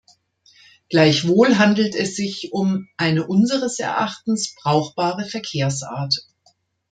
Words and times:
Gleichwohl 0.89 1.59
handelt 1.59 1.93
es 1.93 2.15
sich 2.15 2.53
um 2.53 2.89
eine 2.97 3.27
unseres 3.27 3.77
Erachtens 3.77 4.55
brauchbare 4.55 5.25
Verkehrsart. 5.25 6.25